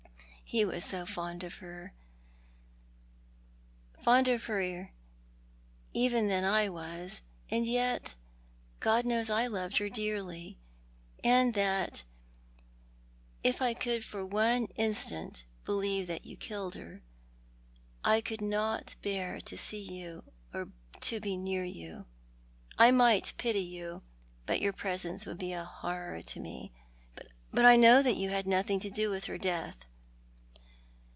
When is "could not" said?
18.19-18.97